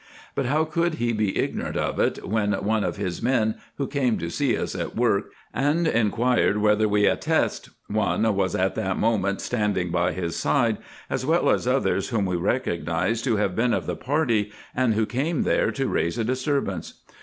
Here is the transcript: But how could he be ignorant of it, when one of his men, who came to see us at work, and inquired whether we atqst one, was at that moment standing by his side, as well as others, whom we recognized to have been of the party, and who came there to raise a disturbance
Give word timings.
But 0.33 0.47
how 0.47 0.63
could 0.65 0.95
he 0.95 1.13
be 1.13 1.37
ignorant 1.37 1.77
of 1.77 1.99
it, 1.99 2.27
when 2.27 2.53
one 2.53 2.83
of 2.83 2.97
his 2.97 3.21
men, 3.21 3.53
who 3.77 3.85
came 3.85 4.17
to 4.17 4.31
see 4.31 4.57
us 4.57 4.73
at 4.73 4.95
work, 4.95 5.29
and 5.53 5.87
inquired 5.87 6.57
whether 6.57 6.89
we 6.89 7.03
atqst 7.03 7.69
one, 7.87 8.23
was 8.35 8.55
at 8.55 8.73
that 8.73 8.97
moment 8.97 9.41
standing 9.41 9.91
by 9.91 10.11
his 10.13 10.35
side, 10.35 10.79
as 11.07 11.23
well 11.23 11.51
as 11.51 11.67
others, 11.67 12.09
whom 12.09 12.25
we 12.25 12.35
recognized 12.35 13.23
to 13.25 13.35
have 13.35 13.55
been 13.55 13.75
of 13.75 13.85
the 13.85 13.95
party, 13.95 14.51
and 14.75 14.95
who 14.95 15.05
came 15.05 15.43
there 15.43 15.69
to 15.71 15.87
raise 15.87 16.17
a 16.17 16.23
disturbance 16.23 17.03